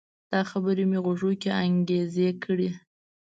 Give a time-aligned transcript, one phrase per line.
[0.31, 2.69] دا خبرې مې غوږو کې انګازې کړي